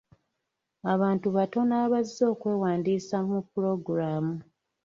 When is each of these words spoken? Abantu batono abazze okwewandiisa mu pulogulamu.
Abantu 0.93 1.27
batono 1.35 1.73
abazze 1.85 2.23
okwewandiisa 2.33 3.17
mu 3.29 3.39
pulogulamu. 3.49 4.35